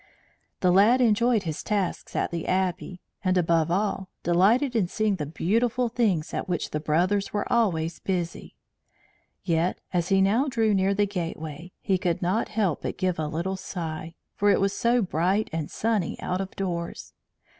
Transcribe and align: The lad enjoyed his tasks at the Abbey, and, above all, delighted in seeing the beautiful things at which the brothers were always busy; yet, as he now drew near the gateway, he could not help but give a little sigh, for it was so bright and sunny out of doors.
The 0.61 0.71
lad 0.71 0.99
enjoyed 0.99 1.43
his 1.43 1.61
tasks 1.61 2.15
at 2.15 2.31
the 2.31 2.47
Abbey, 2.47 3.01
and, 3.23 3.37
above 3.37 3.69
all, 3.69 4.09
delighted 4.23 4.75
in 4.75 4.87
seeing 4.87 5.17
the 5.17 5.27
beautiful 5.27 5.89
things 5.89 6.33
at 6.33 6.49
which 6.49 6.71
the 6.71 6.79
brothers 6.79 7.33
were 7.33 7.45
always 7.53 7.99
busy; 7.99 8.55
yet, 9.43 9.79
as 9.93 10.09
he 10.09 10.19
now 10.19 10.47
drew 10.47 10.73
near 10.73 10.95
the 10.95 11.05
gateway, 11.05 11.71
he 11.79 11.99
could 11.99 12.19
not 12.19 12.49
help 12.49 12.81
but 12.81 12.97
give 12.97 13.19
a 13.19 13.27
little 13.27 13.57
sigh, 13.57 14.15
for 14.33 14.49
it 14.49 14.59
was 14.59 14.73
so 14.73 15.03
bright 15.03 15.51
and 15.53 15.69
sunny 15.69 16.19
out 16.19 16.41
of 16.41 16.55
doors. 16.55 17.13